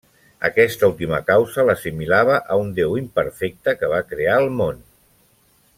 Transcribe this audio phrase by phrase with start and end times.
[0.47, 4.83] Aquesta última causa l'assimilava a un Déu imperfecte, que va crear el món.